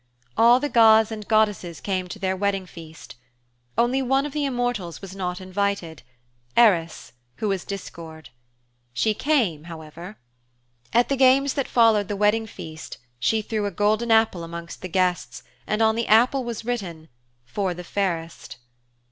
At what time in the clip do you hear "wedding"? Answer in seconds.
2.35-2.65, 12.15-12.47